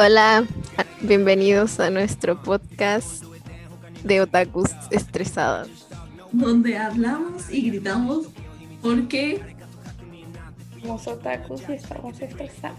[0.00, 0.44] Hola,
[1.00, 3.24] bienvenidos a nuestro podcast
[4.04, 5.68] de otakus estresadas.
[6.30, 8.28] donde hablamos y gritamos
[8.80, 9.42] porque
[10.80, 12.78] Somos otakus y estamos estresados.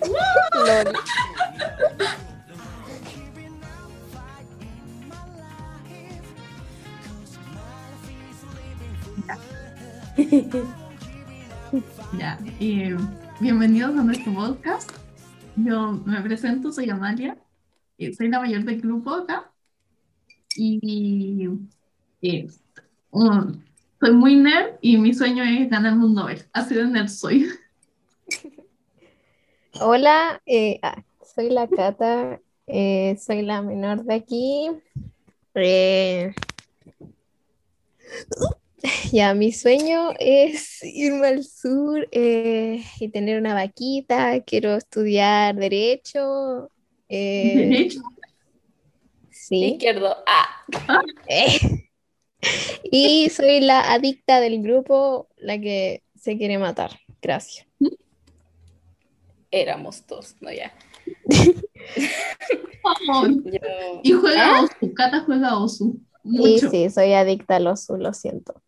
[12.18, 12.38] Ya.
[12.60, 12.96] eh,
[13.40, 14.90] bienvenidos a nuestro podcast.
[15.64, 17.36] Yo me presento, soy Amalia,
[17.98, 19.50] eh, soy la mayor del grupo acá
[20.54, 21.48] y
[22.22, 22.46] eh,
[23.10, 23.60] um,
[23.98, 26.44] soy muy nerd y mi sueño es ganarme un Nobel.
[26.52, 27.48] Así de nerd soy.
[29.80, 31.02] Hola, eh, ah,
[31.34, 34.70] soy la Cata, soy la menor de aquí.
[39.12, 44.40] Ya, mi sueño es irme al sur eh, y tener una vaquita.
[44.42, 46.70] Quiero estudiar derecho.
[47.08, 48.00] eh, Derecho.
[49.30, 49.64] sí.
[49.72, 50.16] Izquierdo.
[50.26, 51.02] Ah.
[51.28, 51.58] Eh.
[52.84, 56.92] Y soy la adicta del grupo, la que se quiere matar.
[57.20, 57.66] Gracias.
[59.50, 60.72] Éramos dos, no ya.
[63.08, 63.42] Vamos.
[63.44, 64.00] Yo...
[64.04, 64.62] Y juega ¿Ah?
[64.62, 65.98] Osu, Cata juega Osu.
[66.22, 66.70] Mucho.
[66.70, 68.62] sí, soy adicta al oso, lo siento.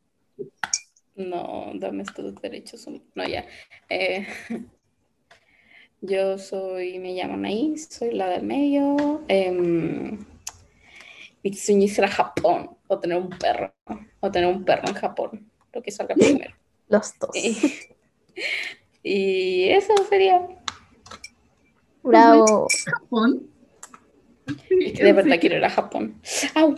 [1.17, 2.87] No, dame estos derechos.
[3.15, 3.47] No, ya.
[3.89, 4.27] Eh,
[6.01, 9.23] yo soy, me llamo Anaís, soy la del medio.
[11.43, 13.75] mi sueño es ir a Japón o tener un perro.
[14.21, 15.51] O tener un perro en Japón.
[15.73, 16.55] Lo que salga primero.
[16.89, 17.31] Los dos.
[17.35, 17.91] Y,
[19.03, 20.41] y eso sería.
[22.03, 22.67] Bravo.
[22.85, 23.47] Japón.
[24.47, 26.21] Es que de verdad quiero ir a Japón.
[26.55, 26.75] Au,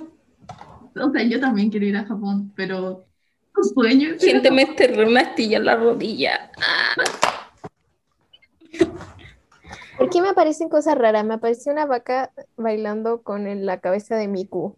[1.01, 3.07] O sea, yo también quiero ir a Japón, pero
[3.75, 6.51] sueño gente me enterró una astilla en la rodilla.
[9.99, 11.25] ¿Por qué me aparecen cosas raras?
[11.25, 14.77] Me apareció una vaca bailando con la cabeza de Miku.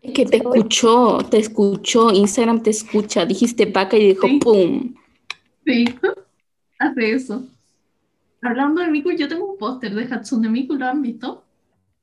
[0.00, 4.38] Es que te escuchó, te escuchó, Instagram te escucha, dijiste vaca y dijo Sí.
[4.38, 4.94] ¡pum!
[5.64, 5.84] Sí,
[6.78, 7.44] hace eso.
[8.40, 11.44] Hablando de Miku, yo tengo un póster de Hatsune Miku, ¿lo han visto?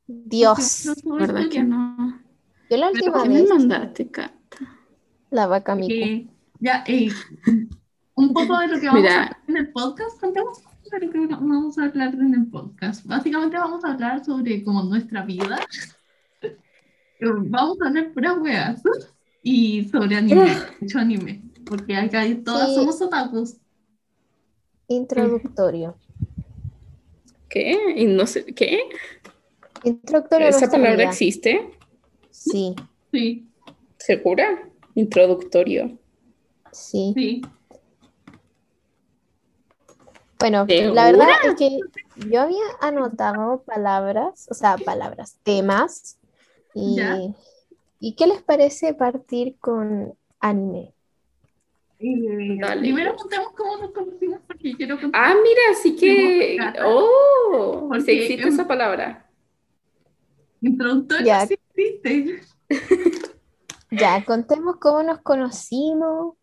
[0.07, 0.89] Dios.
[1.05, 2.19] ¿Verdad que no?
[2.69, 4.38] Yo la última ¿Qué me vez, mandaste, Cata?
[5.31, 6.29] La vaca Miku.
[6.59, 7.09] ya, eh,
[8.15, 9.13] un poco de lo que vamos Mira.
[9.13, 12.33] a hablar en el podcast, contemos un poco de lo que vamos a hablar en
[12.33, 13.05] el podcast.
[13.05, 15.59] Básicamente vamos a hablar sobre como nuestra vida.
[17.21, 18.81] Vamos a hablar puras weas.
[19.43, 20.47] Y sobre anime,
[20.81, 21.41] mucho anime.
[21.65, 22.75] Porque acá todas Sí.
[22.75, 23.57] somos otakus.
[24.87, 25.95] Introductorio.
[27.49, 27.77] ¿Qué?
[27.95, 28.79] Y no sé, ¿qué?
[29.83, 31.03] Introductorio ¿Esa palabra vida.
[31.09, 31.71] existe?
[32.31, 32.75] Sí,
[33.11, 33.47] Sí,
[33.97, 34.68] ¿Segura?
[34.99, 35.97] Introductorio.
[36.71, 37.13] sí.
[37.15, 37.41] sí.
[40.39, 40.93] Bueno, ¿Segura?
[40.93, 41.79] la verdad es que
[42.29, 46.17] yo había anotado palabras, o sea, palabras, temas.
[46.73, 46.97] Y.
[47.99, 50.93] ¿y qué les parece partir con anime?
[51.99, 52.79] Eh, Dale.
[52.79, 55.21] primero contemos cómo nos conocimos porque quiero contar.
[55.21, 56.57] Ah, mira, así que...
[56.85, 57.87] ¡Oh!
[57.89, 59.29] Porque Sí existe em- esa palabra.
[60.61, 61.45] Introductorio Ya.
[61.45, 62.41] sí existe.
[63.91, 66.35] Ya, contemos cómo nos conocimos,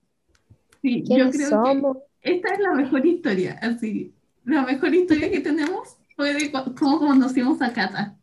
[0.83, 1.97] Sí, yo quiénes creo somos.
[2.21, 4.12] que esta es la mejor historia, así.
[4.45, 8.17] La mejor historia que tenemos fue de cómo conocimos a Cata.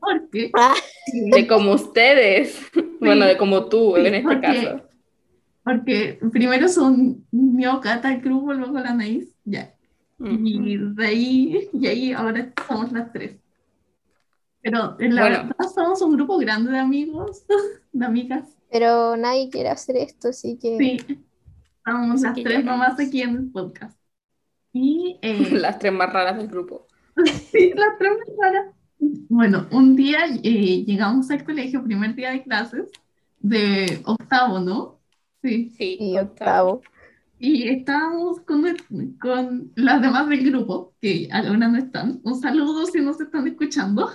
[0.00, 0.74] Porque Ah,
[1.32, 2.60] De como ustedes.
[3.00, 4.82] Bueno, de como tú, Sí, en este porque- caso.
[5.64, 9.72] porque primero son mío, Cata, el grupo, luego la Anaís, ya.
[10.18, 13.36] Y de ahí, y ahí ahora somos las tres.
[14.70, 15.38] Pero en la Bueno.
[15.44, 17.44] verdad somos un grupo grande de amigos,
[17.92, 18.44] de amigas.
[18.70, 20.96] pero nadie quiere hacer esto, así que Sí,
[21.78, 23.00] estamos Así las tres vamos.
[23.00, 23.98] aquí en el podcast.
[24.72, 26.86] Y eh, Las tres más raras del grupo.
[27.52, 28.74] sí, las tres más raras.
[29.28, 32.90] Bueno, un día eh, llegamos al colegio, primer día de clases,
[33.38, 35.00] de octavo, ¿no?
[35.42, 35.70] Sí.
[35.78, 36.82] Sí, y octavo.
[37.38, 38.64] Y estábamos con,
[39.20, 42.20] con las demás del grupo, que algunas no están.
[42.24, 44.10] Un saludo si nos están escuchando.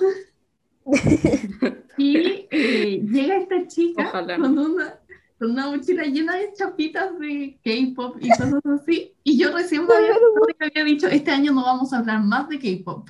[1.97, 4.37] Y eh, llega esta chica Ojalá.
[4.37, 4.99] con una,
[5.37, 9.13] con una mochila llena de chapitas de K-pop y cosas así.
[9.23, 13.07] Y yo recién me había, dicho, este año no vamos a hablar más de K-pop.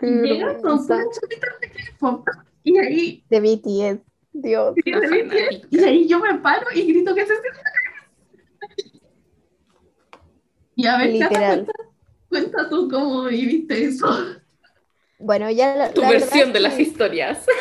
[0.00, 2.26] Llega con chapitas de K-pop.
[2.62, 4.00] Y ahí, De BTS,
[4.32, 4.74] Dios.
[5.70, 7.34] y ahí yo me paro y grito que se
[10.76, 11.66] Y a ver, Literal.
[12.28, 14.06] cuenta tú cómo viviste eso.
[15.18, 17.44] Bueno, ya la, Tu la verdad versión de las que- historias.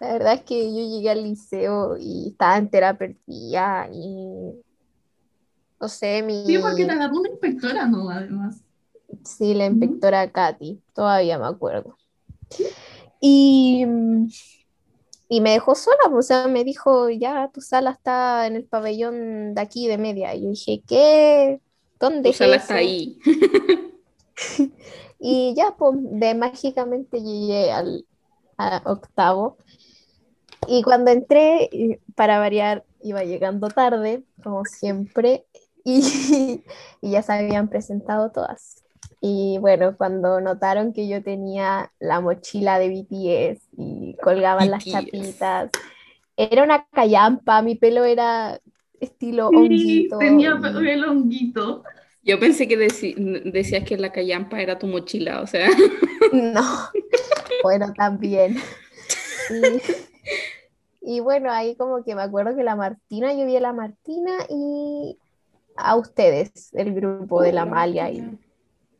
[0.00, 4.52] La verdad es que yo llegué al liceo y estaba entera perdida y
[5.80, 6.44] no sé, mi...
[6.46, 8.08] Sí, porque te agarró una inspectora, ¿no?
[8.08, 8.62] Además.
[9.24, 11.96] Sí, la inspectora Katy, todavía me acuerdo.
[13.20, 13.84] Y,
[15.28, 19.54] y me dejó sola, o sea, me dijo, ya tu sala está en el pabellón
[19.56, 20.32] de aquí de media.
[20.36, 21.60] Y yo dije, ¿qué?
[21.98, 23.18] ¿Dónde Tu sala está ahí.
[25.18, 28.06] Y ya, pues, de mágicamente llegué al
[28.58, 29.58] a octavo.
[30.66, 31.70] Y cuando entré,
[32.14, 35.46] para variar, iba llegando tarde, como siempre,
[35.84, 36.02] y,
[37.00, 38.82] y ya se habían presentado todas.
[39.20, 45.70] Y bueno, cuando notaron que yo tenía la mochila de BTS y colgaban las chapitas,
[46.36, 48.60] era una callampa, mi pelo era
[49.00, 50.18] estilo Sí, honguito.
[50.18, 50.50] tenía
[50.86, 51.82] el honguito.
[52.28, 55.68] Yo pensé que decías que la callampa era tu mochila, o sea.
[56.30, 56.90] No,
[57.62, 58.58] bueno, también.
[61.00, 63.72] Y, y bueno, ahí como que me acuerdo que la Martina, yo vi a la
[63.72, 65.18] Martina y
[65.74, 68.38] a ustedes, el grupo de la Amalia, y,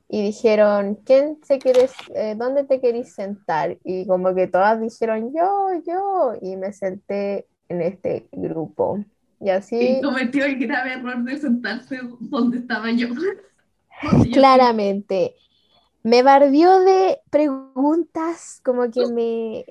[0.09, 3.77] y dijeron, ¿quién se quiere, eh, dónde te querís sentar?
[3.85, 9.05] Y como que todas dijeron, yo, yo, y me senté en este grupo.
[9.41, 13.09] Y así, Y cometió el grave error de sentarse donde estaba yo.
[14.03, 15.35] Donde yo- claramente,
[16.05, 19.65] me bardeó de preguntas, como que me,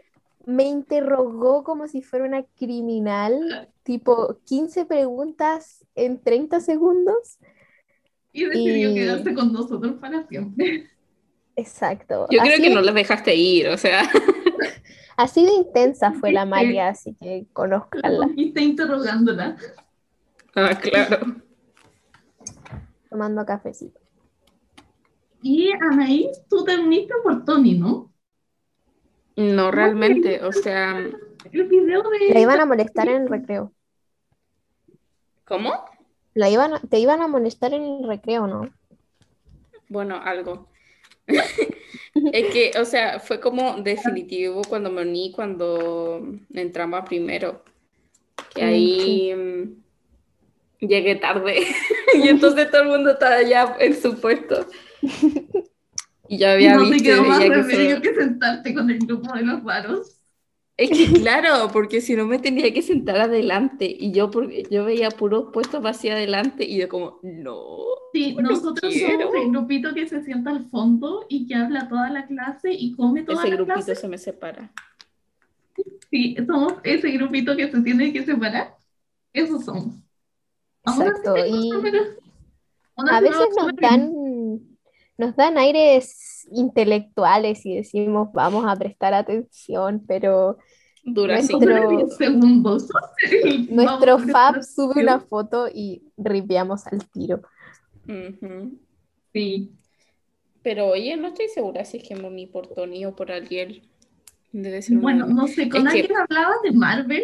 [0.46, 7.38] me interrogó como si fuera una criminal, tipo 15 preguntas en 30 segundos.
[8.34, 10.90] Y decidió y- quedarse con nosotros para siempre.
[11.56, 12.28] Exacto.
[12.30, 14.04] Yo creo que no las dejaste ir, o sea.
[15.18, 18.18] Así de intensa fue la María, así que La conozcanla.
[18.28, 19.58] conquista interrogándola.
[20.56, 21.36] Ah, claro.
[23.10, 24.00] Tomando cafecito.
[25.42, 28.12] Y Anaís, tú te uniste por Tony, ¿no?
[29.36, 32.34] No realmente, o sea, El video de...
[32.34, 33.72] La iban a molestar en el recreo.
[35.46, 35.74] ¿cómo?
[36.34, 38.70] La iban a- te iban a molestar en el recreo, ¿no?
[39.90, 40.68] Bueno, algo.
[42.32, 46.22] Es que, o sea, fue como definitivo cuando me uní, cuando
[46.54, 47.64] entramos a primero.
[48.50, 49.84] Que ahí mm,
[50.80, 51.66] llegué tarde.
[52.16, 54.68] Y entonces todo el mundo estaba ya en su puesto.
[56.30, 58.90] Y ya había no te visto y quedó más que remedio se- que sentarte con
[58.90, 60.17] el grupo de los raros.
[60.78, 63.86] Es que claro, porque si no me tenía que sentar adelante.
[64.00, 67.78] Y yo, porque yo veía puros puestos hacia adelante y yo como, no.
[68.14, 69.28] Sí, No nosotros quiero.
[69.28, 72.96] somos el grupito que se sienta al fondo y que habla toda la clase y
[72.96, 73.96] come toda Ese la grupito clase.
[73.96, 74.72] se me separa.
[76.12, 78.76] Sí, somos ese grupito que se tiene que separar.
[79.34, 79.96] Esos somos.
[80.86, 81.36] Exacto.
[81.46, 81.72] Y
[83.10, 84.12] a veces nos dan,
[85.18, 90.58] nos dan aires intelectuales y decimos vamos a prestar atención, pero
[91.10, 92.18] Dura cinco Nuestro- minutos.
[92.18, 92.88] segundos.
[93.70, 97.42] nuestro Fab sube una foto y ripiamos al tiro.
[98.08, 98.78] Ujú.
[99.34, 99.72] Sí.
[100.64, 103.84] Pero oye, no estoy segura si es que uní por Tony o por Ariel.
[104.52, 105.34] Debe ser Bueno, una...
[105.34, 107.24] no sé, con Es que- alguien hablaba de Marvel.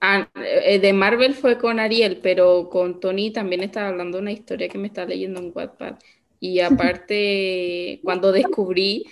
[0.00, 4.68] Ah, eh, de Marvel fue con Ariel, pero con Tony también estaba hablando una historia
[4.70, 5.96] que me estaba leyendo en Wattpad.
[6.40, 6.60] Y
[7.04, 9.04] aparte, cuando descubrí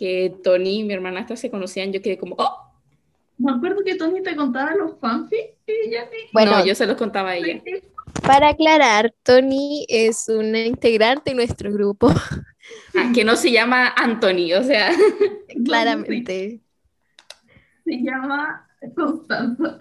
[0.00, 2.72] que Tony y mi hermanastra se conocían, yo quedé como, ¡oh!
[3.36, 6.96] Me acuerdo que Tony te contaba los fanfics que ella Bueno, No, yo se los
[6.96, 7.62] contaba a ella.
[8.26, 12.08] para aclarar, Tony es una integrante de nuestro grupo,
[12.94, 14.90] Ah, que no se llama Anthony, o sea,
[15.66, 16.60] claramente.
[17.84, 18.66] Se llama
[18.96, 19.76] Constanza.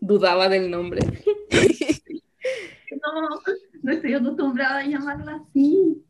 [0.00, 1.00] dudaba del nombre.
[3.04, 3.28] No,
[3.82, 6.02] no estoy acostumbrada a llamarla así.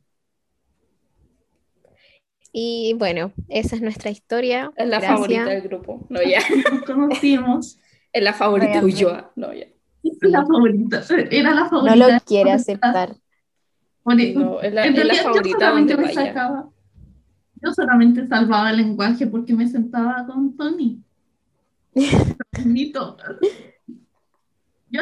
[2.57, 4.71] Y bueno, esa es nuestra historia.
[4.77, 5.13] Es la Gracias.
[5.13, 6.07] favorita del grupo.
[6.09, 6.39] No, ya.
[6.73, 7.81] Nos conocimos.
[8.13, 8.85] Es la favorita de.
[8.85, 9.33] Ulloa.
[9.35, 9.67] No, ya.
[10.21, 11.03] La favorita.
[11.33, 11.97] Era la No favorita.
[11.97, 13.17] lo quiere aceptar.
[14.05, 14.39] Por eso.
[14.39, 16.15] No, es la, En es la realidad, yo solamente me vaya.
[16.27, 16.71] sacaba-
[17.61, 21.03] Yo solamente salvaba el lenguaje porque me sentaba con Tony.
[22.65, 23.17] Mito.
[24.91, 25.01] Yo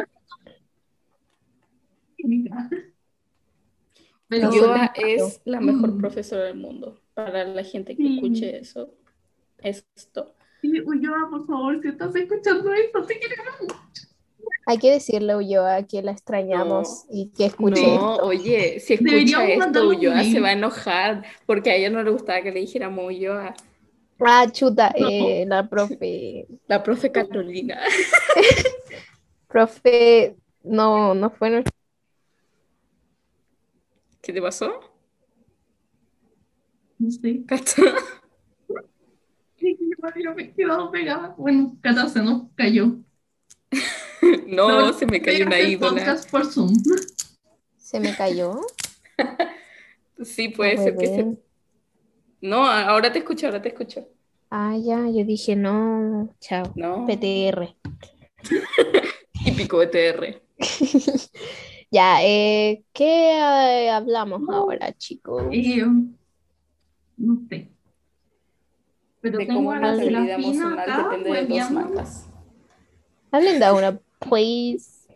[4.29, 5.99] Pero No, Ulloa es la mejor Mm.
[5.99, 7.02] profesora del mundo.
[7.15, 8.15] Para la gente que Sí.
[8.17, 8.95] escuche eso.
[9.59, 10.35] Esto.
[10.61, 13.55] sí, Ulloa, por favor, si estás escuchando esto, te queremos.
[14.67, 18.27] Hay que decirle a Ulloa que la extrañamos y que escuche No, esto.
[18.27, 20.43] oye, si escucha Deberíamos esto, Ulloa se mail.
[20.45, 23.55] va a enojar porque a ella no le gustaba que le dijéramos Ulloa.
[24.21, 25.09] Ah, chuta, No.
[25.09, 27.81] eh, la profe, La profe Carolina.
[29.49, 31.65] profe, no, no fue
[34.21, 34.73] ¿Qué te pasó?
[37.03, 37.43] No sé.
[39.57, 41.35] Sí, yo me había quedado pegada.
[41.37, 42.97] Bueno, Cata se nos cayó.
[44.47, 45.91] No, se me cayó una ídola.
[45.91, 46.73] podcast por Zoom.
[47.77, 48.61] se me cayó.
[50.23, 51.37] Sí, puede No ser que se...
[52.41, 54.07] No, ahora te escucho, ahora te escucho.
[54.51, 57.05] Ah, ya, yo dije, no, chao, No.
[57.07, 57.75] PTR.
[59.45, 60.41] Típico ETR.
[61.91, 65.43] Ya, eh, ¿qué eh, hablamos ahora, chicos?
[65.51, 65.85] Eh,
[67.23, 67.71] no sé.
[69.21, 72.29] Pero De tengo cómo a la Serafina acá depende de mangas.
[73.31, 75.09] Hablen de una, please.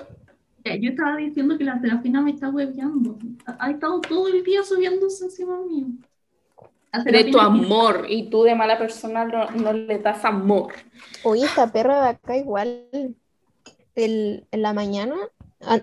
[0.65, 3.19] Ya, Yo estaba diciendo que la Serafina me está hueveando.
[3.47, 5.87] Ha ha estado todo el día subiéndose encima mío.
[7.05, 10.73] De tu amor, y tú de mala persona no, no le das amor.
[11.25, 12.87] Oye, esta perra de acá igual,
[13.95, 15.17] el- en la mañana,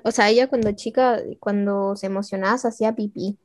[0.03, 3.37] o sea, ella cuando chica, cuando se emocionaba, se hacía pipí.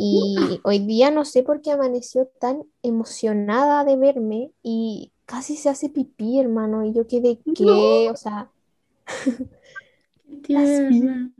[0.00, 5.68] Y hoy día no sé por qué amaneció tan emocionada de verme y casi se
[5.68, 6.84] hace pipí, hermano.
[6.84, 8.08] Y yo quedé, ¿qué?
[8.10, 8.48] O sea,
[10.44, 11.30] Tierna.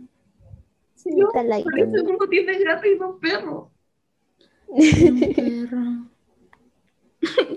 [0.96, 1.92] señorita Parece Lighton.
[2.06, 3.70] que uno tiene gato y no perro.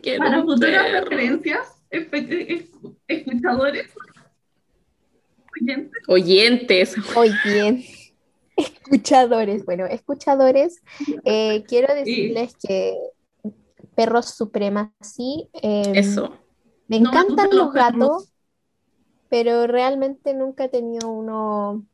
[0.04, 1.04] Quiero Para un futuras perro.
[1.06, 1.82] referencias,
[3.08, 3.90] escuchadores,
[6.08, 6.96] oyentes, Oyentes.
[7.16, 7.86] Oye,
[8.58, 10.82] escuchadores, bueno, escuchadores,
[11.26, 12.98] eh, quiero decirles que
[13.96, 16.38] Perros Supremacy, eh, Eso.
[16.88, 18.34] me No encantan los los gatos, perros.
[19.30, 21.86] pero realmente nunca he tenido uno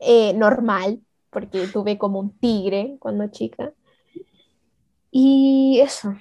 [0.00, 3.72] eh, normal, porque tuve como un tigre cuando chica.
[5.10, 6.14] Y eso,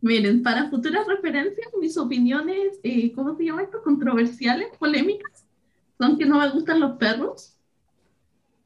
[0.00, 3.82] Miren, para futuras referencias, mis opiniones, eh, ¿cómo se llama esto?
[3.82, 5.46] Controversiales, polémicas,
[5.98, 7.55] son que no me gustan los perros,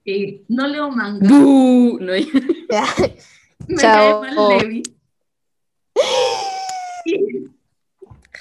[0.04, 1.98] eh, no leo manga, ¡Bú!
[2.00, 2.12] No,
[3.68, 4.22] me Chao.
[4.22, 4.82] cae mal Levi.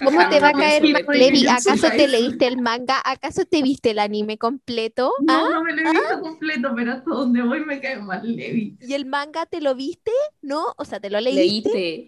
[0.04, 1.18] ¿cómo te va a no caer mal, verte.
[1.18, 1.48] Levi?
[1.48, 3.02] ¿Acaso te leíste el manga?
[3.04, 5.12] ¿Acaso te viste el anime completo?
[5.22, 5.50] no, ¿Ah?
[5.52, 8.78] no me lo he visto completo, pero hasta donde voy me cae mal Levi.
[8.82, 10.12] ¿Y el manga te lo viste?
[10.42, 10.74] ¿No?
[10.78, 11.70] O sea, ¿te lo leíste?
[11.74, 12.08] Leíste.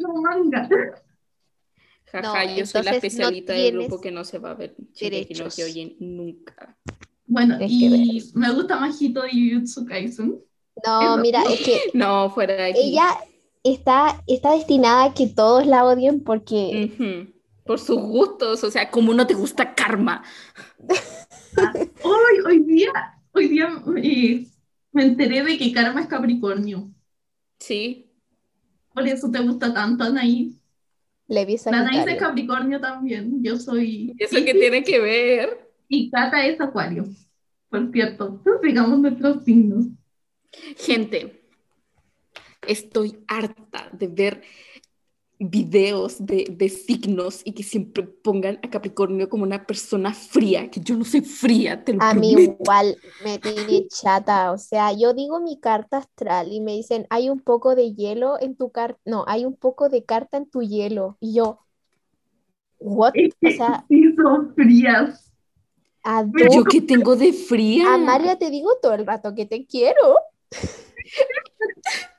[0.00, 0.68] No manga.
[2.10, 4.74] Jaja, No, yo soy la no especialita del grupo que no se va a ver
[4.76, 5.54] Shingeki no derechos.
[5.54, 6.76] Kyojin nunca.
[7.32, 10.38] Bueno, Tienes que y me gusta Majito de Jujutsu Kaisen.
[10.84, 12.80] No, mira, es que No, fuera de aquí.
[12.90, 13.06] ella
[13.64, 16.92] está, está destinada a que todos la odien porque.
[17.64, 20.22] Por sus gustos, o sea, como no te gusta Karma.
[22.02, 22.90] Hoy, hoy día,
[23.32, 23.68] hoy día
[24.02, 24.46] eh,
[24.92, 26.90] me enteré de que Karma es Capricornio.
[27.58, 28.10] Sí,
[28.94, 30.54] Por eso te gusta tanto, Anaís.
[31.28, 32.16] Levi es La Anaís es.
[32.18, 33.42] Capricornio también.
[33.42, 34.12] Yo soy.
[34.18, 35.61] ¿eso qué tiene que ver?
[35.94, 37.04] Y Cata es Acuario.
[37.68, 39.88] Por cierto, sigamos nuestros signos.
[40.78, 41.42] Gente,
[42.66, 44.42] estoy harta de ver
[45.38, 50.80] videos de, de signos y que siempre pongan a Capricornio como una persona fría, que
[50.80, 55.12] yo no soy fría, te lo A mí igual me tiene chata, o sea, yo
[55.12, 58.98] digo mi carta astral y me dicen, hay un poco de hielo en tu carta,
[59.04, 61.18] no, hay un poco de carta en tu hielo.
[61.20, 61.58] Y yo,
[62.78, 63.12] ¿what?
[63.12, 65.31] Es O que sea, sí son frías.
[66.02, 67.94] A Yo que tengo de fría.
[67.94, 70.18] Amalia, te digo todo el rato que te quiero.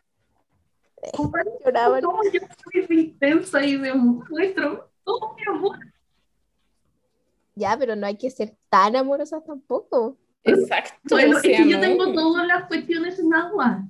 [1.66, 2.02] Lloraban.
[2.02, 2.40] No, yo
[2.88, 5.78] soy intensa y demuestro todo mi amor.
[7.56, 10.18] Ya, pero no hay que ser tan amorosas tampoco.
[10.44, 13.84] Exacto, Bueno, es que yo tengo todas las cuestiones en agua.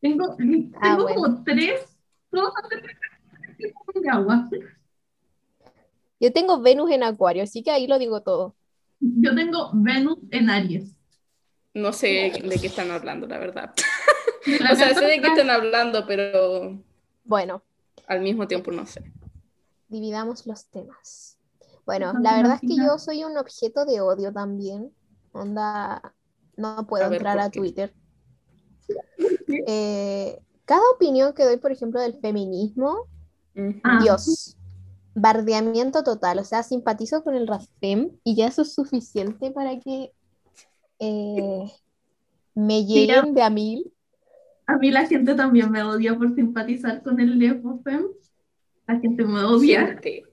[0.00, 1.22] Tengo, tengo Ah, bueno.
[1.22, 1.96] como tres,
[2.30, 4.48] todas las de agua.
[6.20, 8.54] Yo tengo Venus en Acuario, así que ahí lo digo todo.
[9.00, 10.94] Yo tengo Venus en Aries.
[11.74, 13.74] No sé de qué están hablando, la verdad.
[14.60, 16.78] La O sea, sé de qué están hablando, pero
[17.24, 17.62] Bueno,
[18.06, 19.02] al mismo tiempo no sé.
[19.88, 21.38] dividamos los temas.
[21.86, 24.90] Bueno, la verdad es que yo soy un objeto de odio también.
[25.32, 26.14] Onda,
[26.56, 27.58] no puedo A ver, entrar ¿por a qué?
[27.60, 27.94] Twitter.
[29.66, 33.06] Eh, cada opinión que doy, por ejemplo, del feminismo.
[33.82, 33.98] Ah.
[34.02, 34.56] Dios,
[35.14, 36.38] bardeamiento total.
[36.38, 40.12] O sea, simpatizo con el RAFEM y ya eso es suficiente para que
[40.98, 41.72] eh,
[42.54, 43.92] me lleguen de a mil.
[44.66, 48.06] A mí la gente también me odia por simpatizar con el Lefofem.
[48.86, 49.86] La gente me odia.
[49.86, 50.24] Gente,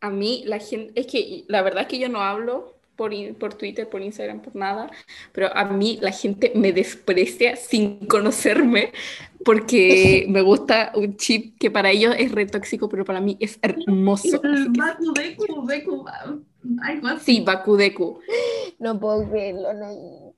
[0.00, 3.54] a mí la gente, es que la verdad es que yo no hablo por, por
[3.54, 4.90] Twitter, por Instagram, por nada,
[5.30, 8.92] pero a mí la gente me desprecia sin conocerme
[9.44, 13.60] porque me gusta un chip que para ellos es re tóxico, pero para mí es
[13.62, 14.42] hermoso.
[14.42, 14.72] El
[15.14, 16.04] Deku,
[17.22, 18.18] sí, Bakudeku.
[18.80, 20.34] No puedo creerlo, no.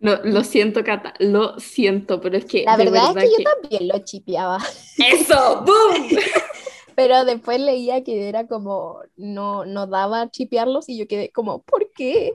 [0.00, 3.88] Lo, lo siento, Cata, lo siento, pero es que La verdad es que yo también
[3.88, 4.58] lo chipeaba.
[4.98, 5.64] ¡Eso!
[5.64, 6.10] ¡Boom!
[6.96, 11.90] Pero después leía que era como, no, no daba chipearlos y yo quedé como, ¿por
[11.92, 12.34] qué?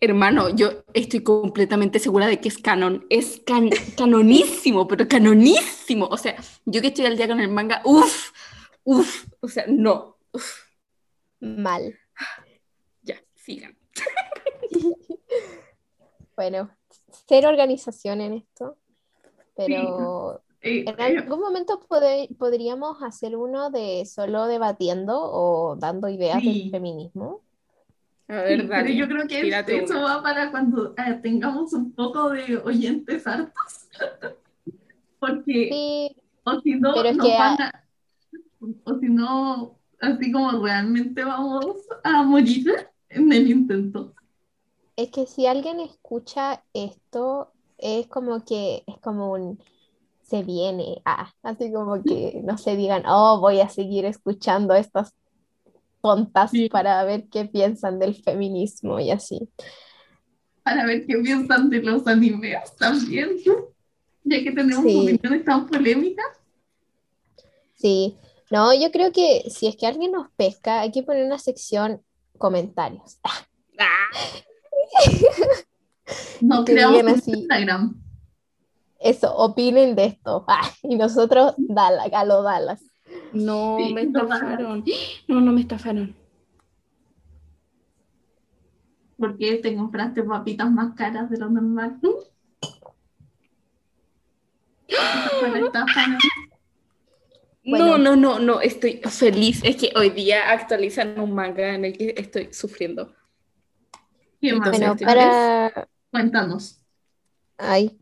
[0.00, 3.04] Hermano, yo estoy completamente segura de que es canon.
[3.10, 6.06] Es can- canonísimo, pero canonísimo.
[6.06, 8.30] O sea, yo que estoy al día con el manga, uff,
[8.84, 9.26] uff.
[9.40, 10.16] O sea, no.
[10.32, 10.64] Uf,
[11.40, 11.98] Mal.
[13.02, 13.76] ya, sigan.
[16.36, 16.70] Bueno,
[17.28, 18.78] cero organización en esto,
[19.54, 26.40] pero en eh, algún momento pode- podríamos hacer uno de solo debatiendo o dando ideas
[26.40, 26.62] Sí.
[26.62, 27.40] del feminismo.
[28.28, 28.96] A sí, ver, pero dale.
[28.96, 30.16] yo creo que tírate eso una.
[30.16, 33.88] va para cuando eh, tengamos un poco de oyentes hartos.
[35.18, 37.84] Porque, Sí, o si no, pero es nos que van a-
[38.84, 42.74] o si no, así como realmente vamos a morir
[43.08, 44.14] en el intento.
[44.96, 49.58] es que si alguien escucha esto, es como que es como un
[50.30, 55.12] se viene, ah, así como que no se digan, oh, voy a seguir escuchando estas
[56.00, 56.68] tontas Sí.
[56.68, 59.48] para ver qué piensan del feminismo y así.
[60.62, 63.30] Para ver qué piensan de los animes también.
[64.22, 64.96] Ya que tenemos Sí.
[64.98, 66.26] opiniones tan polémicas.
[67.74, 68.14] Sí,
[68.50, 72.02] no, yo creo que si es que alguien nos pesca, hay que poner una sección
[72.36, 73.18] comentarios.
[73.24, 73.38] Ah,
[76.42, 77.32] No creamos así.
[77.32, 78.00] Instagram.
[79.00, 80.44] Eso, opinen de esto.
[80.48, 82.82] Ah, y nosotros, dala, a lo Dallas.
[83.32, 84.84] no, Sí, me estafaron.
[85.26, 86.14] No, no me estafaron.
[89.16, 91.98] ¿Por qué te compraste papitas más caras de lo normal?
[92.02, 92.10] ¿no?
[97.62, 97.86] Bueno.
[97.86, 99.60] No, no, no, no, estoy feliz.
[99.62, 103.14] Es que hoy día actualizan un manga en el que estoy sufriendo.
[104.40, 104.70] ¿Qué más?
[104.70, 105.88] Bueno, ¿te para...
[106.10, 106.82] Cuéntanos.
[107.58, 107.99] Ay,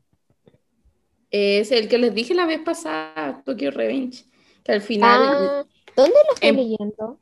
[1.31, 4.25] Es el que les dije la vez pasada, Tokyo Revenge.
[4.65, 5.65] Que al final ah,
[5.97, 7.21] ¿dónde lo estoy Em- leyendo?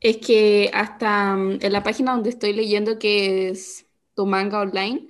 [0.00, 5.08] es que hasta mm, en la página donde estoy leyendo, que es tu manga online,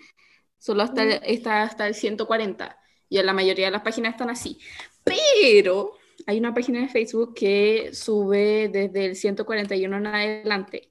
[0.58, 2.78] solo hasta, el- está hasta el 140.
[3.08, 4.58] Y en la mayoría de las páginas están así.
[5.04, 5.92] Pero
[6.26, 10.90] hay una página de Facebook que sube desde el 141 en adelante.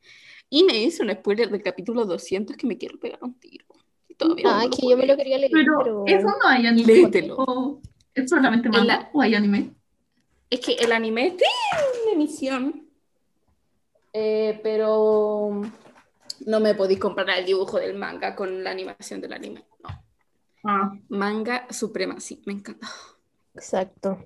[0.50, 3.66] Y me hizo un spoiler del capítulo 200 que me quiero pegar un tiro.
[4.14, 6.04] Y todavía no Ah, es que yo me lo quería leer, Pero, pero...
[6.08, 6.94] ¿eso no hay anime?
[6.94, 7.36] Léetelo.
[7.38, 7.82] ¿O
[8.14, 9.72] ¿Es solamente manga la- o hay anime?
[10.50, 12.88] Es que el anime en emisión,
[14.14, 15.62] eh, pero
[16.46, 19.66] no me podéis comparar el dibujo del manga con la animación del anime.
[19.84, 19.90] No.
[20.66, 22.88] Ah, Manga suprema, sí, me encanta.
[23.56, 24.26] Exacto.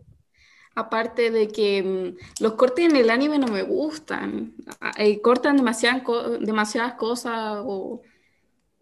[0.76, 4.54] Aparte de que mm, los cortes en el anime no me gustan.
[4.82, 6.04] Ah, eh, cortan demasiadas,
[6.42, 8.02] demasiadas cosas o,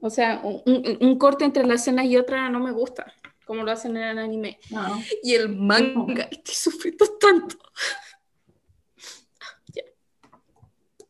[0.01, 3.11] o sea, un, un- un corte entre la escena y otra no me gusta,
[3.45, 4.59] como lo hacen en el anime.
[5.23, 7.55] Y el manga, estoy sufriendo tanto.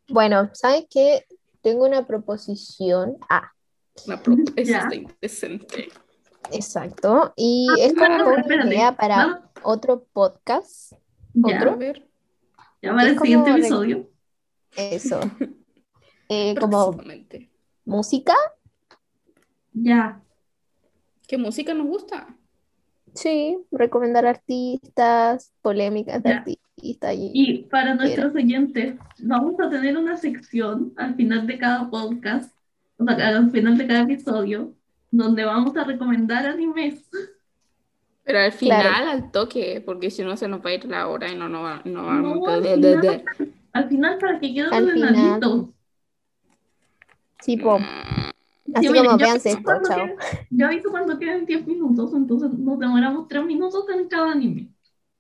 [0.08, 1.26] Bueno, ¿sabes qué?
[1.62, 3.18] Tengo una proposición.
[3.30, 3.52] Ah,
[4.06, 4.80] La propuesta Ya.
[4.80, 5.90] está indecente.
[6.52, 7.34] exacto.
[7.36, 10.94] Y Ah, espérate, fue una idea para otro podcast.
[11.34, 11.72] Ya, ¿Otro?
[11.72, 12.08] A ver,
[12.82, 14.10] ya para Es el siguiente como episodio.
[14.76, 15.20] Eso.
[16.28, 16.98] Eh, como
[17.86, 18.34] música.
[19.76, 20.22] Ya.
[21.28, 22.28] ¿Qué música nos gusta?
[23.14, 26.38] Sí, recomendar artistas, polémicas de Ya.
[26.38, 31.90] artistas y Y para nuestros oyentes, vamos a tener una sección al final de cada
[31.90, 32.54] podcast,
[32.98, 34.74] o sea, al final de cada episodio,
[35.12, 37.10] donde vamos a recomendar animes.
[38.24, 39.12] Pero al final, Claro.
[39.12, 41.64] al toque, porque si no se nos va a ir la hora y no nos
[41.64, 42.06] va, no No,
[42.42, 42.54] vamos a...
[42.56, 43.24] al final.
[43.74, 45.10] Al final, para que quede Al final.
[45.16, 45.74] ordenadito.
[47.42, 47.80] sí, po.
[47.80, 47.84] Mm,
[48.74, 49.98] Así Sí, miren, como yo véanse aviso esto, cuando chao.
[49.98, 54.70] queden- Yo aviso cuando queden 10 minutos, entonces nos demoramos 3 minutos en cada anime.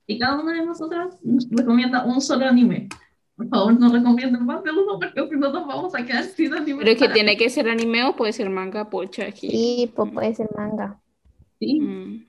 [0.07, 1.17] Y cada una de nosotras
[1.51, 2.89] recomienda un solo anime.
[3.35, 6.53] Por favor, no recomienden más de uno, porque si no nos vamos a quedar sin
[6.53, 6.79] anime.
[6.79, 9.25] Pero es que tiene que ser anime o puede ser manga, pocha.
[9.25, 9.49] aquí.
[9.49, 10.99] Sí, pues puede ser manga.
[11.59, 11.79] Sí.
[11.81, 12.25] Mm.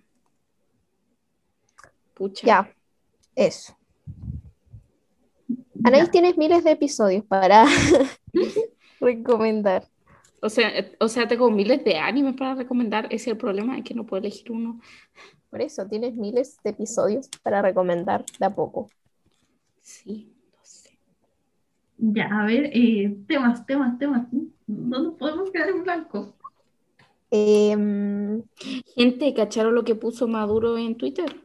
[2.14, 2.46] Pucha.
[2.46, 2.74] Ya,
[3.34, 3.76] eso.
[5.84, 6.10] Anaís, Ya.
[6.10, 7.64] tienes miles de episodios para
[9.00, 9.84] recomendar.
[10.42, 13.06] O sea, eh, o sea, tengo miles de animes para recomendar.
[13.06, 14.80] Ese es el problema, es que no puedo elegir uno.
[15.50, 18.88] Por eso, tienes miles de episodios para recomendar de a poco.
[19.80, 20.98] Sí, no sé.
[21.98, 24.26] Ya, a ver, eh, temas, temas, temas.
[24.66, 26.34] No nos podemos quedar en blanco.
[27.30, 28.42] Em,
[28.94, 31.42] Gente, ¿cacharon lo que puso Maduro en Twitter?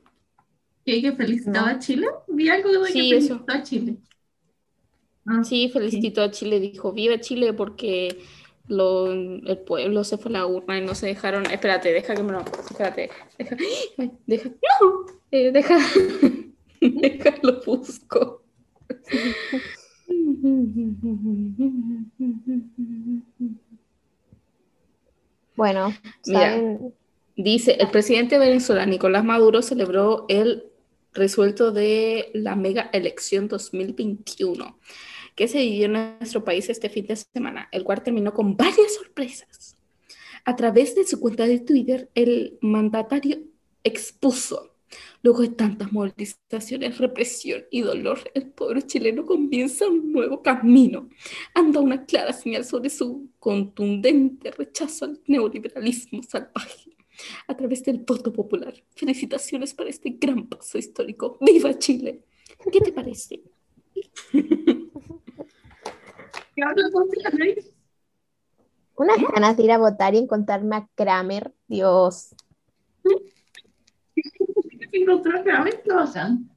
[0.86, 1.76] ¿Que, que felicitaba No.
[1.78, 2.08] a Chile?
[2.28, 3.28] Vi algo de Sí, que eso.
[3.28, 3.98] felicitaba a Chile.
[5.26, 8.18] Ah, Sí, felicitó a Chile, dijo, viva Chile porque
[8.72, 11.46] lo- el pueblo se fue a la urna y no se dejaron.
[11.46, 12.40] Espérate, deja que me lo.
[12.40, 13.10] Espérate,
[14.26, 14.50] deja.
[14.50, 15.06] ¡No!
[15.32, 15.78] Eh, deja.
[16.82, 18.44] deja lo busco.
[25.56, 25.94] Bueno.
[27.36, 30.66] Dice, el presidente venezolano Nicolás Maduro celebró el
[31.14, 34.78] resuelto de la mega elección 2021
[35.42, 38.94] que se vivió en nuestro país este fin de semana, el cual terminó con varias
[38.94, 39.76] sorpresas.
[40.46, 43.40] A través de su cuenta de Twitter, el mandatario
[43.84, 44.76] expuso,
[45.24, 51.10] luego de tantas movilizaciones, represión y dolor, el pueblo chileno comienza un nuevo camino.
[51.56, 56.96] Anda una clara señal sobre su contundente rechazo al neoliberalismo salvaje
[57.48, 58.76] a través del voto popular.
[58.94, 61.40] Felicitaciones para este gran paso histórico.
[61.42, 62.26] ¡Viva Chile!
[62.72, 63.42] ¿Qué te parece?
[64.34, 66.41] ¿Qué habla con Beatriz?
[68.96, 72.36] Unas ganas de ir a votar y encontrarme a Kramer, Dios.
[74.92, 76.50] Encontró a mí qué bacán.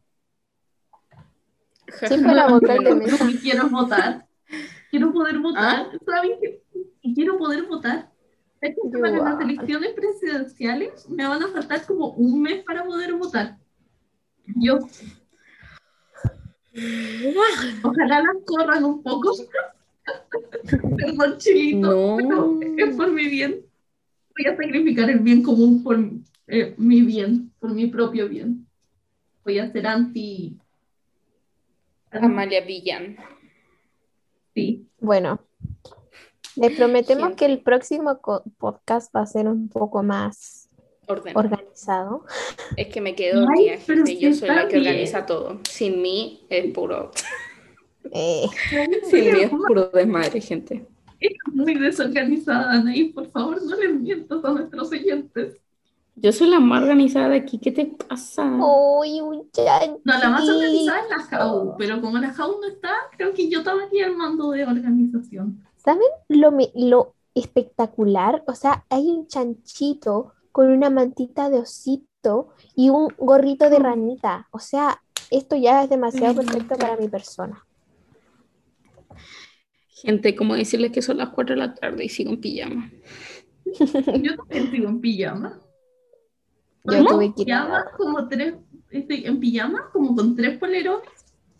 [2.09, 3.27] Sí, para votar de mesa.
[3.43, 4.27] quiero votar.
[4.91, 5.87] Quiero poder votar.
[5.93, 5.99] ¿Ah?
[6.05, 6.63] ¿Saben qué?
[7.15, 8.11] Quiero poder votar.
[8.61, 13.13] Es que para las elecciones presidenciales me van a faltar como un mes para poder
[13.15, 13.59] votar.
[14.57, 14.79] Yo.
[17.83, 19.33] Ojalá las corran un poco.
[20.97, 22.21] Perdón, chilito.
[22.21, 22.59] No.
[22.61, 23.65] pero es por mi bien.
[24.37, 25.99] Voy a sacrificar el bien común por
[26.47, 28.67] eh, mi bien, por mi propio bien.
[29.45, 30.59] Voy a ser anti.
[32.11, 33.17] Amalia Villan.
[34.55, 34.87] Sí.
[35.01, 35.41] Bueno,
[36.57, 38.21] les prometemos que el próximo
[38.59, 40.69] podcast va a ser un poco más
[41.35, 42.25] organizado.
[42.77, 44.17] Es que me quedo Ay, gente.
[44.19, 44.93] Yo soy la que bien.
[44.93, 45.61] organiza todo.
[45.69, 47.11] Sin mí es puro.
[48.13, 48.47] Eh,
[49.13, 50.87] mí es puro desmadre, gente.
[51.21, 53.05] Es muy desorganizada, Anaí.
[53.13, 55.57] Por favor, no le mientas a nuestros oyentes.
[56.17, 57.59] Yo soy la más organizada de aquí.
[57.59, 58.45] ¿Qué te pasa?
[58.45, 60.01] ¡Uy, un chanchito!
[60.05, 63.49] No, la más organizada es la JAU, pero como la JAU no está, creo que
[63.51, 65.61] yo tomaría el mando de organización.
[65.77, 68.45] ¿Saben lo, me- lo espectacular?
[68.47, 74.47] O sea, hay un chanchito con una mantita de osito y un gorrito de ranita.
[74.53, 77.67] O sea, esto ya es demasiado perfecto para mi persona.
[79.89, 82.91] Gente, ¿cómo decirles que son las 4 de la tarde y sigo en pijama?
[83.65, 85.61] Yo también sigo en pijama.
[86.85, 87.09] Yo ¿Cómo?
[87.11, 88.55] tuve que ir Pijama, como tres,
[88.91, 91.09] estoy en pijama, como con tres polerones,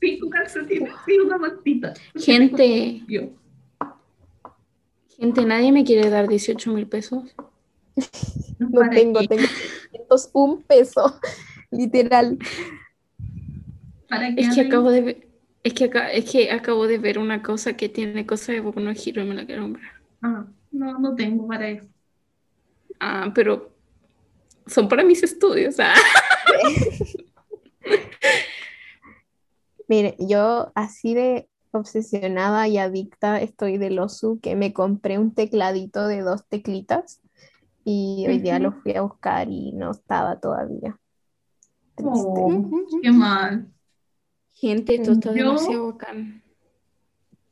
[0.01, 1.95] cinco calcetines y una mantita.
[2.15, 3.03] Gente.
[5.17, 7.35] Gente, nadie me quiere dar 18 mil pesos.
[8.59, 9.29] No ¿Para tengo, qué?
[9.29, 9.43] tengo
[9.93, 11.21] 501 peso,
[11.71, 12.39] literal.
[14.09, 15.29] ¿Para qué, Es que acabo de ver,
[15.65, 18.81] es que, acá, es que acabo de ver una cosa que tiene cosa de Boku
[18.81, 19.93] no Hero y me la quiero comprar.
[20.21, 21.89] Ah, no, no tengo para eso.
[23.01, 23.73] Ah, pero
[24.67, 25.77] son para mis estudios.
[25.81, 25.95] Ah.
[29.89, 36.07] Mire, yo así de obsesionada y adicta estoy del Osu que me compré un tecladito
[36.07, 37.23] de dos teclitas
[37.85, 40.99] y hoy día lo fui a buscar y no estaba todavía.
[42.03, 42.71] Oh,
[43.03, 43.71] qué mal.
[44.55, 46.43] Gente, esto está Yo- demasiado bacán.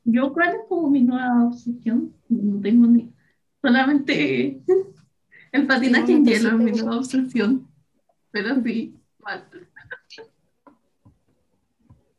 [0.04, 2.12] Yo, ¿cuál es como mi nueva obsesión?
[2.28, 3.12] No tengo ni.
[3.60, 4.60] Solamente
[5.52, 6.80] el patinaje en Solamente hielo es mi sí.
[6.82, 7.68] nueva obsesión.
[8.30, 9.44] Pero sí, mal.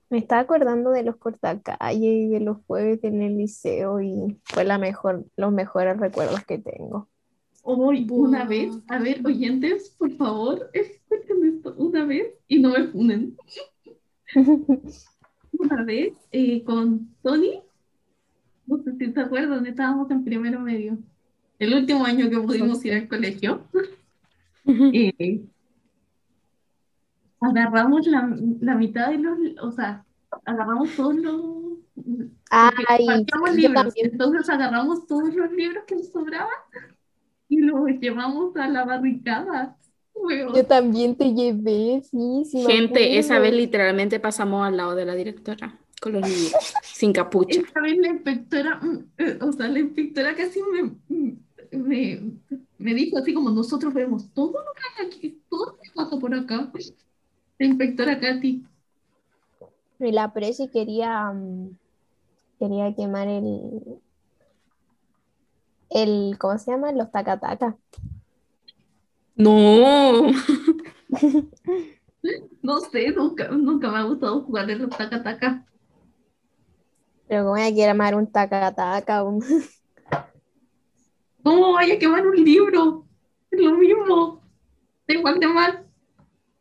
[0.10, 4.64] Me estaba acordando de los cortacalles y de los jueves en el liceo y fue
[4.64, 7.10] la mejor, los mejores recuerdos que tengo.
[7.64, 12.88] Hoy, una vez, a ver, oyentes, por favor, escuchen esto una vez y no me
[12.90, 13.36] funen.
[15.60, 17.62] Una vez eh, con Tony,
[18.66, 20.98] no sé si se acuerdan, estábamos en primero medio.
[21.60, 23.68] El último año que pudimos ir al colegio.
[24.66, 25.44] eh,
[27.40, 30.06] agarramos la, la mitad de los, o sea,
[30.46, 31.64] agarramos todos los,
[32.50, 36.50] Ay, libros, entonces agarramos todos los libros que nos sobraban
[37.50, 39.78] y los llevamos a la barricada.
[40.24, 40.56] Weón.
[40.56, 45.06] Yo también te llevé, sí, sí, me Gente, esa vez literalmente pasamos al lado de
[45.06, 47.60] la directora con los libros, sin capucha.
[47.60, 51.38] Esta vez la inspectora, mm, eh, o sea, la inspectora casi me,
[51.72, 52.22] me,
[52.78, 56.18] me dijo así como nosotros vemos todo lo que hay aquí, todo lo que pasa
[56.18, 56.72] por acá.
[57.60, 58.66] La inspectora Katy.
[60.00, 61.78] Y la Presi quería, mm,
[62.60, 64.02] quería quemar el,
[65.90, 66.92] el, ¿cómo se llama?
[66.92, 67.78] Los tacataca.
[69.36, 70.32] No,
[72.62, 75.66] No sé, nunca, nunca me ha gustado jugar en los taca-taca.
[77.28, 79.44] Pero como ella quiere quemar un tacataca, un...
[81.44, 83.06] ¿Cómo vaya a quemar un libro?
[83.52, 84.42] Es lo mismo.
[85.08, 85.86] Da igual de mal.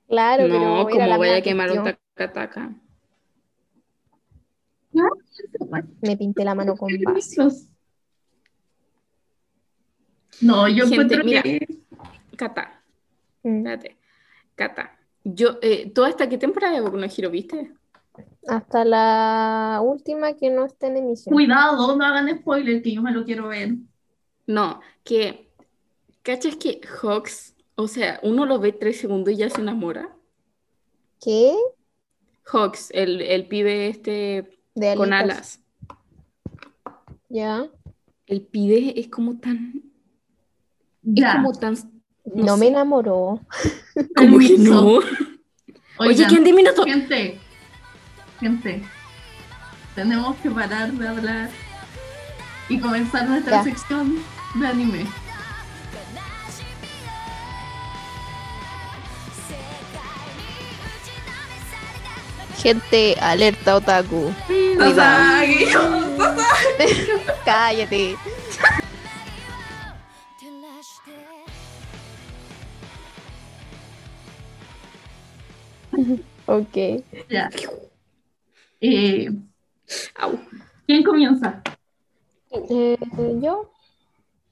[0.08, 2.74] Claro, pero no, era la como vaya a quemar un taca-taca.
[6.02, 6.90] Me pinté la mano con.
[6.90, 7.68] Libros.
[10.40, 11.42] No, yo Gente, encuentro mira.
[11.42, 11.81] que...
[12.36, 12.82] Cata,
[13.42, 13.58] Mm.
[13.58, 13.96] espérate.
[14.54, 17.72] Cata, yo, eh, ¿toda esta qué temporada de Boku no Hero viste?
[18.46, 21.32] Hasta la última que no está en emisión.
[21.34, 23.74] Cuidado, no hagan spoiler, que yo me lo quiero ver.
[24.46, 25.50] No, que,
[26.22, 30.14] ¿cachas que Hawks, o sea, uno lo ve tres segundos y ya se enamora?
[31.20, 31.54] ¿Qué?
[32.44, 35.60] Hawks, el, el pibe este De con alas.
[37.28, 37.70] Ya.
[38.26, 39.82] El pibe es como tan,
[41.04, 41.76] es como tan,
[42.24, 42.72] No, no me sé.
[42.72, 43.40] enamoró.
[44.16, 45.00] como que no.
[45.98, 46.85] Oye, ¿quién minuto?
[46.85, 47.38] Gente,
[48.40, 48.82] gente,
[49.94, 51.50] tenemos que parar de hablar
[52.68, 53.64] y comenzar nuestra Ya.
[53.64, 54.18] sección
[54.54, 55.06] de anime.
[62.62, 64.32] Gente, alerta otaku.
[64.78, 65.66] Sasagi.
[67.44, 68.16] Cállate.
[76.52, 77.02] Ok.
[77.30, 77.48] Ya.
[78.80, 79.30] Eh,
[80.16, 80.38] Au.
[80.86, 81.62] ¿Quién comienza?
[82.50, 82.98] Eh,
[83.40, 83.70] yo,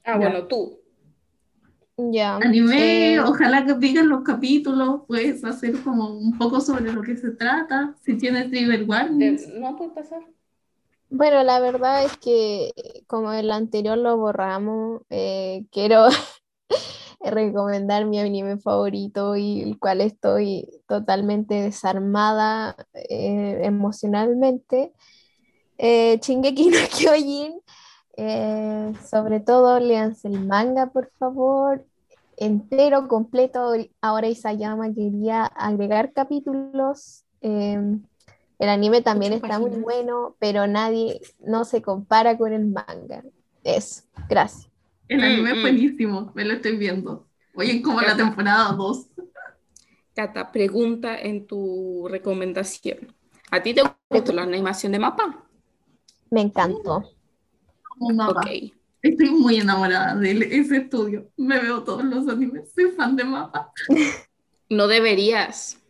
[0.05, 0.17] Ah, Ya.
[0.19, 0.79] bueno, tú.
[1.99, 2.37] ya.
[2.37, 7.17] Anime, Eh, ojalá que digan los capítulos, puedes hacer como un poco sobre lo que
[7.19, 9.43] se trata, si tienes trigger warnings.
[9.43, 10.23] Eh, no puede pasar.
[11.11, 12.73] Bueno, la verdad es que
[13.07, 16.07] como el anterior lo borramos, eh, quiero
[17.23, 24.93] recomendar mi anime favorito y el cual estoy totalmente desarmada eh, emocionalmente.
[25.79, 27.61] Eh, Shingeki no Kyojin.
[28.17, 31.87] Eh, sobre todo, léanse el manga, por favor.
[32.37, 33.73] Entero, completo.
[34.01, 37.25] Ahora Isayama quería agregar capítulos.
[37.41, 38.03] em,
[38.59, 43.25] el anime también está muy bueno, pero nadie no se compara con el manga.
[43.65, 44.70] Eso, gracias.
[45.11, 45.61] El Mm, anime es mm.
[45.63, 47.27] buenísimo, me lo estoy viendo.
[47.53, 49.09] Voy en como la temporada 2.
[50.15, 53.13] Cata, pregunta en tu recomendación.
[53.51, 55.45] ¿A ti te gustó la animación de mapa?
[56.31, 57.11] Me encantó.
[57.99, 58.41] Mapa.
[58.41, 58.73] Ok.
[59.03, 61.29] Estoy muy enamorada de ese estudio.
[61.37, 62.73] Me veo todos los animes.
[62.73, 63.73] Soy fan de mapa.
[64.73, 65.83] No deberías,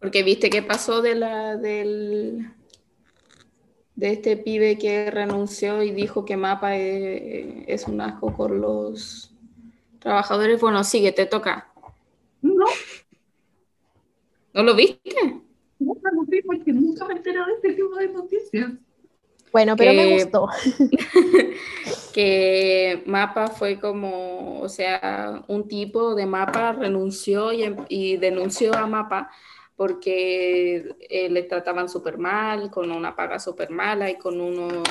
[0.00, 2.52] porque viste qué pasó de la del
[3.98, 9.32] de este pibe que renunció y dijo que Mapa es, es un asco con los
[9.98, 10.60] trabajadores.
[10.60, 11.68] Bueno, sigue, te toca.
[12.42, 12.66] No,
[14.54, 15.40] ¿No lo viste?
[15.80, 18.70] nunca lo vi porque nunca me entero de este tipo de noticias.
[19.52, 20.48] Bueno, pero me Eh, gustó.
[22.12, 28.74] que Mapa fue como, o sea, un tipo de Mapa renunció y, em- y denunció
[28.74, 29.30] a Mapa
[29.78, 34.82] porque eh, le trataban súper mal, con una paga súper mala y con unos,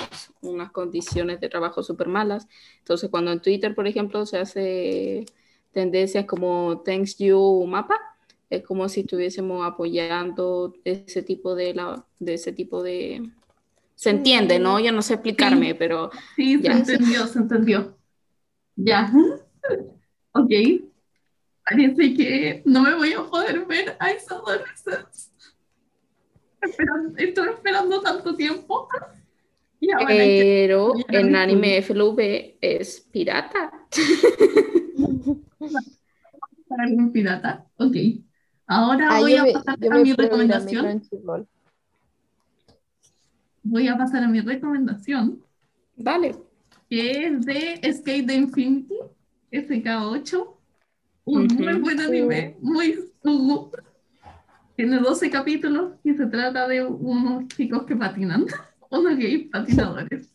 [0.42, 2.48] unas condiciones de trabajo súper malas.
[2.80, 5.26] Entonces, cuando en Twitter, por ejemplo, se hace
[5.74, 7.96] tendencias como Thanks You Mapa,
[8.50, 13.30] es como si estuviésemos apoyando ese tipo de, la, de ese tipo de...
[13.96, 14.80] Se entiende, ¿no?
[14.80, 16.72] Yo no sé explicarme, pero Sí, se Ya.
[16.78, 17.98] entendió, se entendió.
[18.78, 19.12] Ya.
[20.32, 20.87] Ok.
[21.70, 25.32] Parece que no me voy a poder ver a Adolescence.
[26.62, 28.88] Esperando- Estoy esperando tanto tiempo.
[29.80, 33.72] Y ahora hay que- Pero me anime FLV es pirata.
[36.68, 37.66] para algún pirata.
[37.78, 37.96] Ok.
[38.66, 41.02] Ahora Ah, voy a pasar a me mi a recomendación.
[43.64, 45.44] Voy a pasar a mi recomendación,
[45.98, 46.36] Vale.
[46.90, 48.96] que es de Escape the Infinity,
[49.52, 50.57] SK8.
[51.28, 53.70] Un muy buen anime, muy sugu.
[54.78, 58.46] Tiene 12 capítulos y se trata de unos chicos que patinan,
[58.90, 60.32] unos gays patinadores.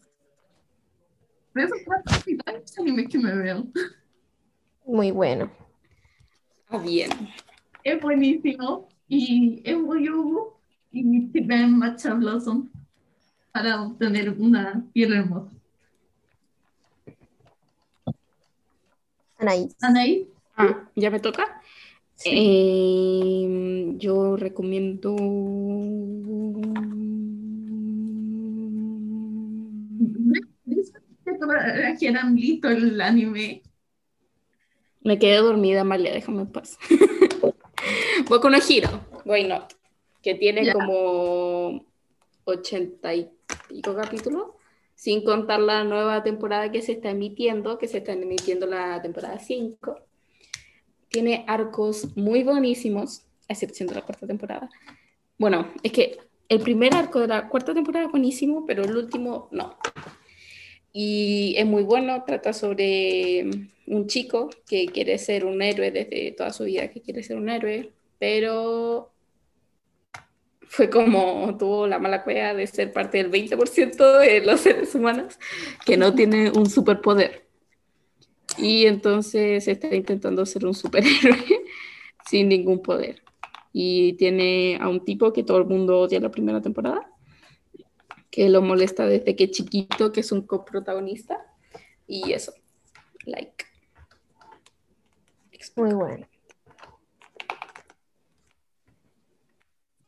[1.55, 3.67] De eso trata los animes que me veo.
[4.85, 5.51] Muy bueno.
[6.69, 7.09] Ah, bien.
[7.83, 10.53] Es buenísimo y es muy Ubu
[10.91, 12.69] y se ven Matcha Blossom
[13.51, 15.57] para obtener una piel hermosa.
[19.39, 19.75] Anaís.
[19.81, 21.61] Anaí, Ah, ¿ya me toca?
[22.25, 25.17] Eh, yo recomiendo.
[32.35, 33.63] listo el anime.
[35.03, 36.79] Me quedé dormida, Amalia, déjame en paz.
[38.29, 38.89] Voy con un giro,
[39.25, 39.73] why not?
[40.23, 40.75] Que tiene Ya.
[40.75, 41.85] como
[42.45, 43.31] 80 y
[43.69, 44.51] pico capítulos,
[44.95, 49.39] sin contar la nueva temporada que se está emitiendo, que se está emitiendo la temporada
[49.41, 49.99] 5.
[51.13, 54.69] Tiene arcos muy buenísimos, a excepción de la cuarta temporada.
[55.39, 59.49] Bueno, es que el primer arco de la cuarta temporada es buenísimo, pero el último
[59.53, 59.77] no.
[60.93, 63.49] y es muy bueno, trata sobre
[63.87, 67.49] un chico que quiere ser un héroe desde toda su vida, que quiere ser un
[67.49, 69.13] héroe, pero
[70.73, 75.39] fue como tuvo la mala cueva de ser parte del 20% de los seres humanos
[75.85, 77.42] que no tiene un superpoder.
[78.59, 81.65] Y entonces está intentando ser un superhéroe
[82.27, 83.23] sin ningún poder.
[83.73, 87.11] Y tiene a un tipo que todo el mundo odia la primera temporada,
[88.31, 91.39] que lo molesta desde que chiquito, que es un coprotagonista.
[92.07, 92.53] Y eso,
[93.25, 93.73] like.
[95.77, 96.27] Muy bueno.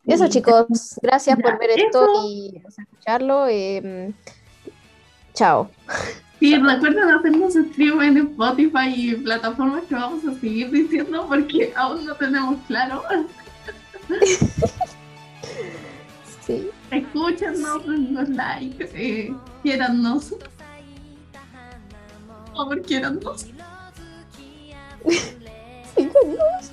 [0.07, 3.47] Eso chicos, gracias por ver esto y escucharlo.
[3.49, 4.13] Em,
[5.33, 5.71] chao.
[6.45, 12.05] Sí, recuerden hacernos stream en Spotify y plataformas que vamos a seguir diciendo porque aún
[12.05, 13.03] no tenemos claro.
[16.47, 16.69] Sí.
[16.91, 20.35] Escúchenos, denos like, eh, quiérannos.
[20.35, 20.51] Por
[22.55, 23.47] favor, quiérannos.
[25.97, 26.71] Síganos.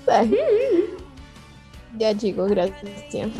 [1.97, 3.31] Ya chicos, gracias.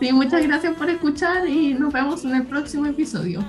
[0.00, 3.44] Sí, muchas gracias por escuchar y nos vemos en el próximo episodio.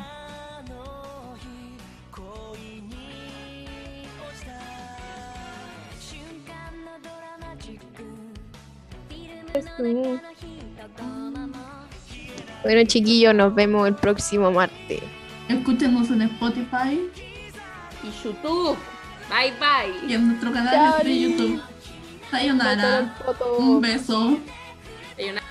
[12.70, 15.02] Bueno chiquillos, nos vemos el próximo martes.
[15.48, 17.02] Escúchenos en Spotify
[18.04, 18.78] y YouTube.
[19.28, 20.08] Bye bye.
[20.08, 21.60] Y en nuestro canal de YouTube.
[22.30, 23.16] Sayonara.
[23.58, 24.38] Un beso.
[25.18, 25.49] Sayonara.